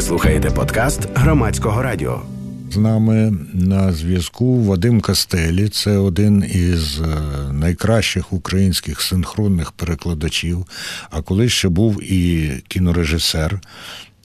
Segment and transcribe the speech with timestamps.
[0.00, 2.22] Ви слухаєте подкаст громадського радіо.
[2.70, 5.68] З нами на зв'язку Вадим Кастелі.
[5.68, 7.06] Це один із е,
[7.52, 10.66] найкращих українських синхронних перекладачів.
[11.10, 13.60] А колись ще був і кінорежисер.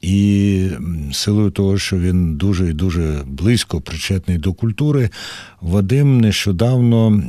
[0.02, 0.68] І
[1.14, 5.10] силою того, що він дуже і дуже близько причетний до культури,
[5.62, 7.24] Вадим нещодавно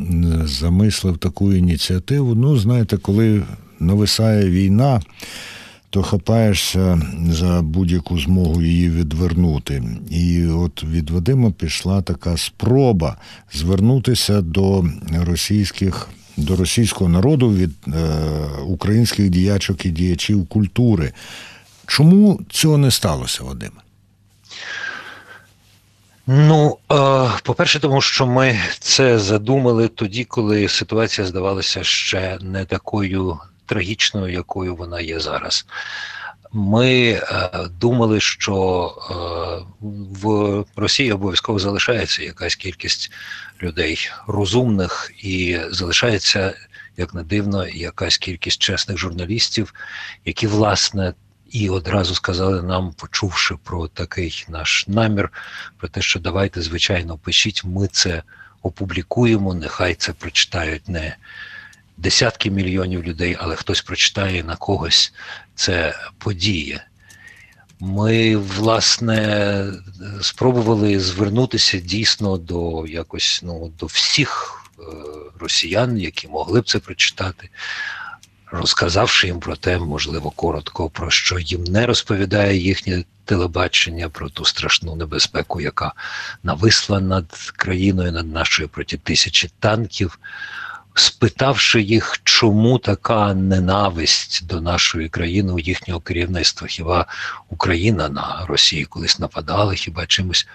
[0.45, 2.35] замислив таку ініціативу.
[2.35, 3.43] Ну, знаєте, коли
[3.81, 5.01] нависає війна
[5.91, 9.83] то хапаєшся за будь-яку змогу її відвернути.
[10.11, 13.17] І от від Вадима пішла така спроба
[13.53, 16.09] звернутися до російських.
[16.39, 17.93] До російського народу від е,
[18.67, 21.13] українських діячок і діячів культури.
[21.87, 23.81] Чому цього не сталося, Вадиме?
[26.27, 33.39] Ну, е, по-перше, тому що ми це задумали тоді, коли ситуація здавалася ще не такою
[33.67, 35.67] трагічною, якою вона є зараз.
[36.53, 39.15] Ми е, думали, що е,
[40.21, 43.13] в Росії обов'язково залишається якась кількість
[43.63, 46.55] людей розумних, і залишається,
[46.97, 49.75] як не дивно, якась кількість чесних журналістів,
[50.25, 51.15] які власне.
[51.51, 55.33] І одразу сказали нам, почувши про такий наш намір,
[55.79, 58.23] про те, що давайте, звичайно, пишіть, ми це
[58.63, 61.17] опублікуємо, нехай це прочитають не
[61.97, 65.13] десятки мільйонів людей, але хтось прочитає на когось
[65.55, 66.85] це подія.
[67.81, 69.67] Ми, власне,
[70.21, 74.83] спробували звернутися дійсно до якось ну, до всіх е,
[75.41, 77.49] росіян, які могли б це прочитати,
[78.53, 84.45] розказавши їм про те, можливо, коротко, про що їм не розповідає їхнє телебачення, про ту
[84.45, 85.93] страшну небезпеку, яка
[86.43, 90.19] нависла над країною, над нашою проти тисячі танків
[90.99, 97.07] спитавши їх, чому така ненависть до нашої країни у їхнього керівництва, хіба
[97.49, 100.49] Україна на Росію колись нападала, хіба чимось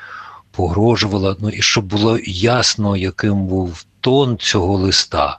[0.52, 1.36] погрожувала?
[1.40, 5.38] Ну і щоб було ясно, яким був тон цього листа.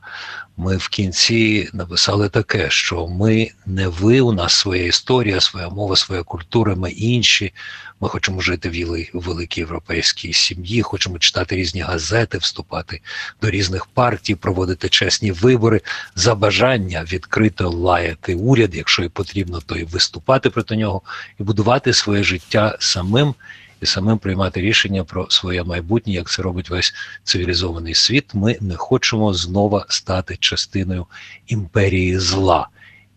[0.64, 5.96] Ми в кінці написали таке, що ми не ви, у нас своя історія, своя мова,
[5.96, 7.52] своя культура, ми інші.
[8.00, 13.00] Ми хочемо жити в великій європейській сім'ї, хочемо читати різні газети, вступати
[13.42, 15.80] до різних партій, проводити чесні вибори
[16.14, 21.02] за бажання відкрито лаяти уряд, якщо і потрібно, то і виступати проти нього,
[21.40, 23.34] і будувати своє життя самим
[23.82, 26.94] і самим приймати рішення про своє майбутнє, як це робить весь
[27.24, 28.34] цивілізований світ.
[28.34, 31.06] Ми не хочемо знову стати частиною
[31.46, 32.68] імперії зла.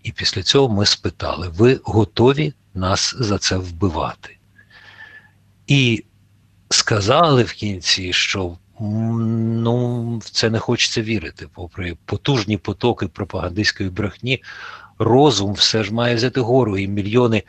[0.04, 4.38] І після цього ми спитали: ви готові нас за це вбивати?
[5.68, 6.04] І
[6.70, 14.44] сказали в кінці, що ну, в це не хочеться вірити, попри потужні потоки пропагандистської брехні,
[15.00, 17.44] розум все ж має взяти гору, і мільйони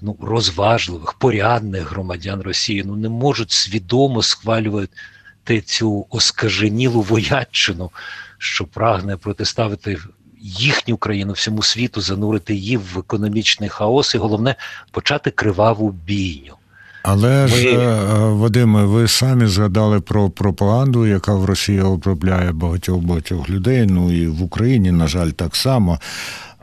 [0.00, 7.90] ну, розважливих, порядних громадян Росії ну, не можуть свідомо схвалювати цю оскаженілу воячину,
[8.38, 9.98] що прагне протиставити
[10.40, 14.54] їхню країну всьому світу, занурити її в економічний хаос, і головне
[14.90, 16.54] почати криваву бійню.
[17.02, 17.48] Але Ми...
[17.48, 23.86] ж, е, Вадиме, ви самі згадали про пропаганду, яка в Росії обробляє багатьох багатьох людей.
[23.86, 25.98] Ну і в Україні, на жаль, так само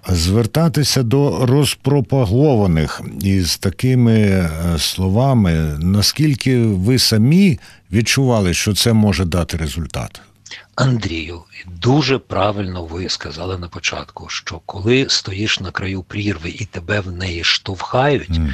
[0.10, 7.60] звертатися до розпропагованих із такими е, словами, наскільки ви самі
[7.92, 10.22] відчували, що це може дати результат?
[10.76, 11.42] Андрію,
[11.82, 17.12] дуже правильно ви сказали на початку, що коли стоїш на краю прірви і тебе в
[17.12, 18.52] неї штовхають, mm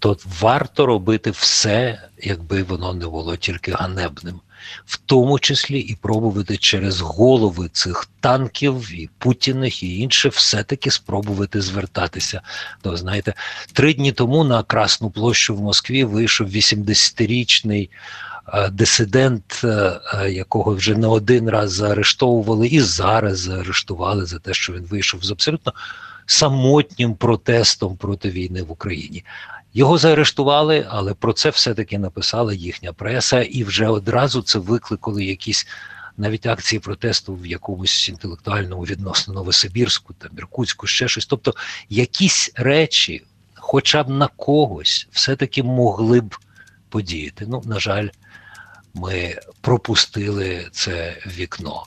[0.00, 4.40] то варто робити все, якби воно не було тільки ганебним
[4.86, 11.60] в тому числі і пробувати через голови цих танків і путіних і інше, все-таки спробувати
[11.60, 12.40] звертатися.
[12.82, 13.34] То знаєте,
[13.72, 17.90] три дні тому на Красну площу в Москві вийшов 80-річний
[18.54, 24.54] е, дисидент, е, е, якого вже не один раз заарештовували, і зараз заарештували за те,
[24.54, 25.72] що він вийшов з абсолютно
[26.26, 29.24] самотнім протестом проти війни в Україні.
[29.74, 35.66] Його заарештували, але про це все-таки написала їхня преса, і вже одразу це викликали якісь
[36.16, 41.26] навіть акції протесту в якомусь інтелектуальному відносно Новосибірську та Іркутську, ще щось.
[41.26, 41.54] Тобто
[41.88, 43.24] якісь речі,
[43.54, 46.36] хоча б на когось, все-таки могли б
[46.88, 47.46] подіяти.
[47.48, 48.08] Ну, на жаль
[49.02, 51.82] ми пропустили це вікно.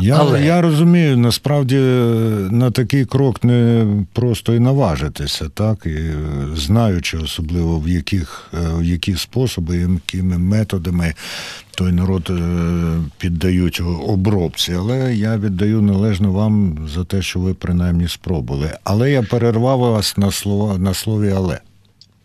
[0.00, 0.44] Я Але...
[0.44, 1.76] я розумію, насправді
[2.50, 5.98] на такий крок не просто і наважитися, так і
[6.54, 11.14] знаючи особливо в яких в які способи, якими методами
[11.76, 12.42] той народ е,
[13.18, 14.72] піддають обробці.
[14.72, 18.78] Але я віддаю належно вам за те, що ви принаймні спробували.
[18.84, 21.60] Але я перервав вас на слово на слові але.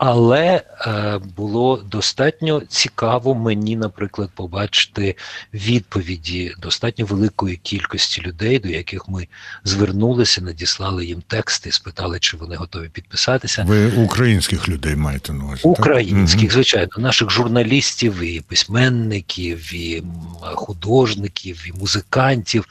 [0.03, 5.15] Але е, було достатньо цікаво мені, наприклад, побачити
[5.53, 9.27] відповіді достатньо великої кількості людей, до яких ми
[9.63, 13.63] звернулися, надіслали їм тексти, спитали, чи вони готові підписатися.
[13.67, 15.61] Ви українських людей маєте на увазі?
[15.63, 16.51] Українських, так?
[16.51, 20.03] звичайно, наших журналістів, і письменників, і
[20.41, 22.67] художників, і музикантів.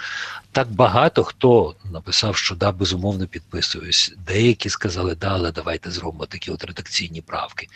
[0.53, 4.15] Так багато хто написав, що да, безумовно підписуюсь.
[4.27, 7.69] Деякі сказали, да, але давайте зробимо такі от редакційні правки.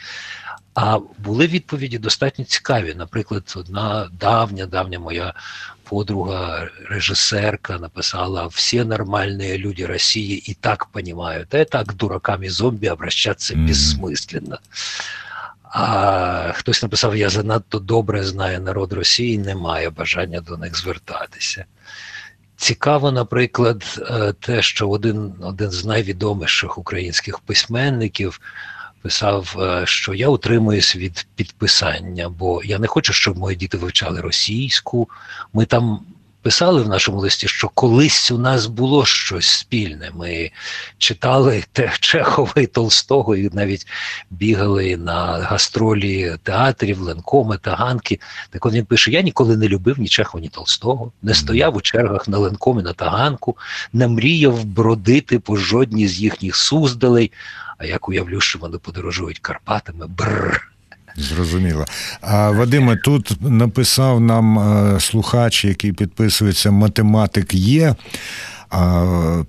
[0.75, 2.95] А були відповіді достатньо цікаві.
[2.95, 5.35] Наприклад, одна давня, давня моя
[5.83, 13.55] подруга, режисерка, написала: всі нормальні люди Росії і так розуміють, а так дураками зомбі обращатися
[13.55, 13.67] mm-hmm.
[13.67, 14.59] безсмисленно.
[15.63, 21.65] А хтось написав: Я занадто добре знаю народ Росії, не має бажання до них звертатися.
[22.65, 28.41] Цікаво, наприклад, е, те, що один один з найвідоміших українських письменників
[29.03, 34.21] писав, е, що я утримуюсь від підписання, бо я не хочу, щоб мої діти вивчали
[34.21, 35.09] російську.
[35.53, 36.01] Ми там
[36.45, 40.11] писали в нашому листі, що колись у нас було щось спільне.
[40.15, 40.51] Ми
[40.99, 41.65] читали
[42.01, 43.87] Чехова і Толстого, і навіть
[44.31, 48.21] бігали на гастролі театрів, ленкоми, таганки.
[48.51, 51.81] Так от він пише: я ніколи не любив ні Чехова, ні Толстого, не стояв у
[51.81, 53.57] чергах на ленкомі на таганку,
[53.93, 57.33] не мріяв бродити по жодній з їхніх суздалей.
[57.79, 60.74] А як уявлю, що вони подорожують Карпатами, бррр.
[61.17, 61.85] Зрозуміло.
[62.21, 67.95] А Вадиме, тут написав нам е, слухач, який підписується математик є.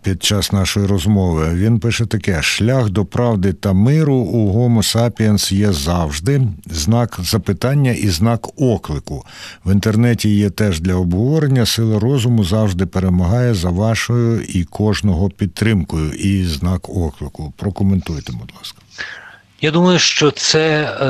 [0.01, 5.53] Під час нашої розмови він пише таке: шлях до правди та миру у Homo sapiens
[5.53, 9.25] є завжди знак запитання і знак оклику.
[9.65, 11.65] В інтернеті є теж для обговорення.
[11.65, 16.11] Сила розуму завжди перемагає за вашою і кожного підтримкою.
[16.11, 17.53] І знак оклику.
[17.57, 18.77] Прокоментуйте, будь ласка.
[19.61, 21.05] Я думаю, що це е,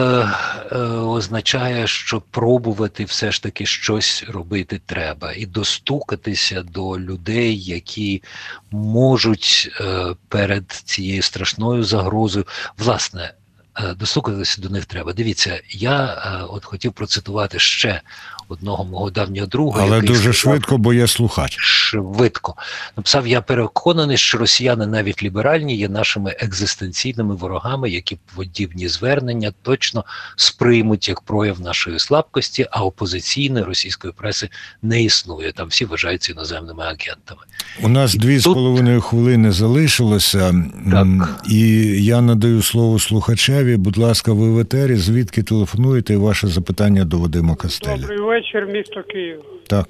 [0.71, 8.23] е, означає, що пробувати все ж таки щось робити треба, і достукатися до людей, які
[8.71, 12.45] можуть е, перед цією страшною загрозою,
[12.77, 13.33] власне,
[13.75, 15.13] е, достукатися до них треба.
[15.13, 18.01] Дивіться, я е, от хотів процитувати ще
[18.47, 19.81] одного мого давнього друга.
[19.81, 21.55] Але дуже сказав, швидко, бо є слухач.
[21.59, 22.55] Швидко.
[22.97, 30.05] Написав: я переконаний, що росіяни навіть ліберальні є нашими екзистенційними ворогами, які подібні звернення точно
[30.35, 34.49] сприймуть як прояв нашої слабкості, а опозиційної російської преси
[34.81, 35.51] не існує.
[35.51, 37.41] Там всі вважаються іноземними агентами.
[37.83, 38.41] У нас дві Тут...
[38.41, 41.43] з половиною хвилини залишилося, так.
[41.49, 41.59] і
[42.05, 43.77] я надаю слово слухачеві.
[43.77, 48.07] Будь ласка, ви в етері, звідки телефонуєте і ваше запитання до Вадима Кастеля?
[48.35, 49.45] Вечір, місто Київ.
[49.69, 49.85] Так.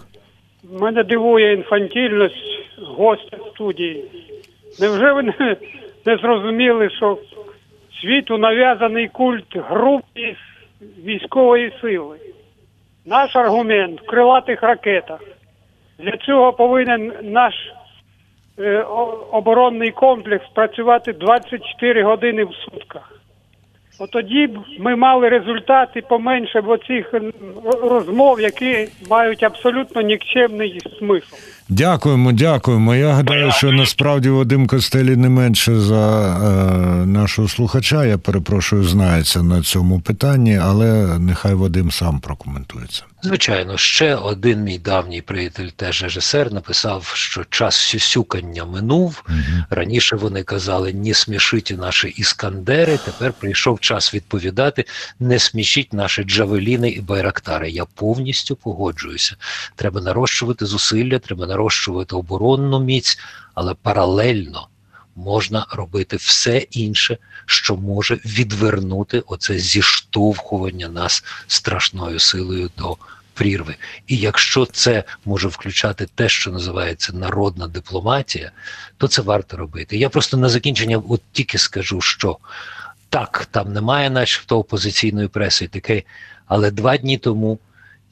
[0.63, 4.05] Мене дивує інфантільність гостя студії.
[4.79, 5.57] Невже ви не,
[6.05, 7.17] не зрозуміли, що
[8.01, 10.35] світу нав'язаний культ групи
[11.05, 12.17] військової сили?
[13.05, 15.19] Наш аргумент в крилатих ракетах.
[15.99, 17.53] Для цього повинен наш
[18.59, 18.81] е,
[19.31, 23.21] оборонний комплекс працювати 24 години в сутках.
[23.99, 27.13] От тоді б ми мали результати поменше б оцих
[27.81, 31.35] розмов, які мають абсолютно нікчемний смисл.
[31.69, 32.95] Дякуємо, дякуємо.
[32.95, 38.05] Я гадаю, що насправді Вадим Костелі не менше за е, нашого слухача.
[38.05, 43.03] Я перепрошую, знається на цьому питанні, але нехай Вадим сам прокоментується.
[43.25, 49.23] Звичайно, ще один мій давній приятель, теж режисер, написав, що час сюсюкання минув.
[49.29, 49.37] Угу.
[49.69, 52.99] Раніше вони казали не смішіть наші іскандери.
[53.05, 54.85] Тепер прийшов час відповідати:
[55.19, 57.69] не смішіть наші джавеліни і байрактари.
[57.69, 59.35] Я повністю погоджуюся.
[59.75, 63.19] Треба нарощувати зусилля, треба нарощувати оборонну міць,
[63.53, 64.67] але паралельно
[65.15, 72.97] можна робити все інше, що може відвернути оце зіштовхування нас страшною силою до
[73.33, 73.75] прірви.
[74.07, 78.51] І якщо це може включати те, що називається народна дипломатія,
[78.97, 79.97] то це варто робити.
[79.97, 82.37] Я просто на закінчення от тільки скажу, що
[83.09, 86.03] так, там немає, начебто опозиційної преси, таке,
[86.47, 87.59] але два дні тому.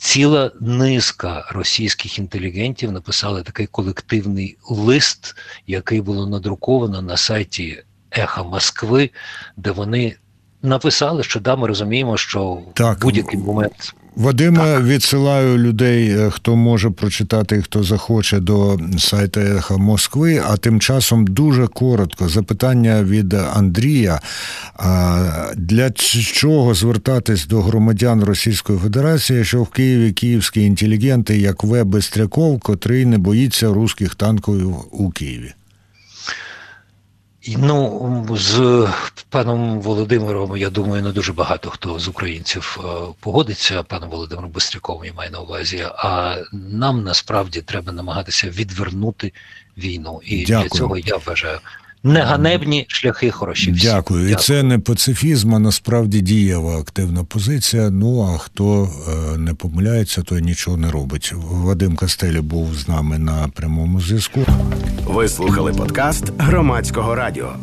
[0.03, 5.35] Ціла низка російських інтелігентів написали такий колективний лист,
[5.67, 9.09] який було надруковано на сайті Еха Москви,
[9.57, 10.15] де вони
[10.61, 16.55] написали, що да, ми розуміємо, що так, в будь-який момент Вадима відсилаю людей, е, хто
[16.55, 20.41] може прочитати, хто захоче до сайту Еха Москви.
[20.49, 24.21] А тим часом дуже коротко запитання від Андрія:
[25.55, 25.91] для
[26.33, 31.83] чого звертатись до громадян Російської Федерації, що в Києві київські інтелігенти, як В.
[31.83, 35.53] Бестряков, котрий не боїться руських танків у Києві?
[37.47, 38.87] Ну, з
[39.29, 43.83] паном Володимиром, я думаю, не дуже багато хто з українців е, погодиться.
[43.83, 45.87] Паном Володимиром Бистряковим я маю на увазі.
[45.95, 49.33] А нам насправді треба намагатися відвернути
[49.77, 50.21] війну.
[50.23, 50.69] І Дякую.
[50.69, 51.59] для цього я вважаю
[52.03, 53.75] неганебні шляхи хорошів.
[53.81, 53.93] Дякую.
[53.93, 54.31] Дякую.
[54.31, 57.89] І це не пацифізм, а насправді дієва активна позиція.
[57.89, 58.89] Ну а хто
[59.33, 61.33] е, не помиляється, той нічого не робить.
[61.35, 64.39] Вадим Кастелі був з нами на прямому зв'язку.
[65.05, 67.55] Ви слухали подкаст громадського радіо.